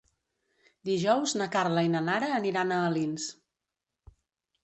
Dijous 0.89 1.33
na 1.41 1.47
Carla 1.57 1.83
i 1.87 1.91
na 1.95 2.01
Nara 2.07 2.29
aniran 2.37 2.73
a 2.73 2.79
Alins. 2.87 3.27